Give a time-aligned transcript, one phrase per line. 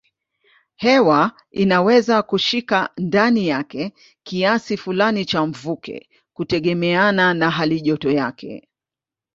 [0.75, 3.93] Hewa inaweza kushika ndani yake
[4.23, 8.67] kiasi fulani cha mvuke kutegemeana na halijoto yake.